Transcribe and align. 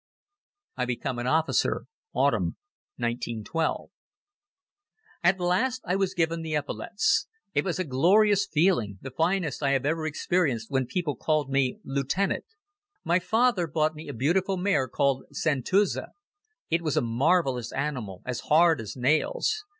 I 0.77 0.85
Become 0.85 1.19
an 1.19 1.27
Officer. 1.27 1.83
(Autumn, 2.11 2.57
1912) 2.97 3.91
AT 5.21 5.39
last 5.39 5.83
I 5.85 5.95
was 5.95 6.15
given 6.15 6.41
the 6.41 6.55
epaulettes. 6.55 7.27
It 7.53 7.63
was 7.63 7.77
a 7.77 7.83
glorious 7.83 8.47
feeling, 8.51 8.97
the 9.03 9.11
finest 9.11 9.61
I 9.61 9.73
have 9.73 9.85
ever 9.85 10.07
experienced 10.07 10.71
when 10.71 10.87
people 10.87 11.15
called 11.15 11.51
me 11.51 11.77
Lieutenant. 11.83 12.45
My 13.03 13.19
father 13.19 13.67
bought 13.67 13.93
me 13.93 14.07
a 14.07 14.13
beautiful 14.15 14.57
mare 14.57 14.87
called 14.87 15.25
Santuzza. 15.33 16.13
It 16.71 16.81
was 16.81 16.97
a 16.97 17.01
marvelous 17.01 17.71
animal, 17.71 18.23
as 18.25 18.39
hard 18.39 18.81
as 18.81 18.97
nails. 18.97 19.65